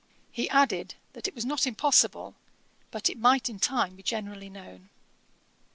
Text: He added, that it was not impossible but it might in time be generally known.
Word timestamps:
He 0.31 0.49
added, 0.49 0.95
that 1.13 1.27
it 1.27 1.35
was 1.35 1.45
not 1.45 1.67
impossible 1.67 2.33
but 2.89 3.07
it 3.07 3.19
might 3.19 3.49
in 3.49 3.59
time 3.59 3.95
be 3.95 4.01
generally 4.01 4.49
known. 4.49 4.89